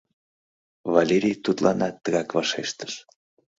Валерий 0.93 1.37
тудланат 1.45 1.95
тыгак 2.03 2.29
вашештыш. 2.35 2.93